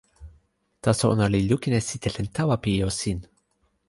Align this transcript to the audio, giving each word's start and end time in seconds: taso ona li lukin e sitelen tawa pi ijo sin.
taso 0.83 1.05
ona 1.13 1.25
li 1.33 1.41
lukin 1.49 1.77
e 1.79 1.81
sitelen 1.89 2.27
tawa 2.35 2.55
pi 2.61 2.69
ijo 2.77 2.89
sin. 3.01 3.19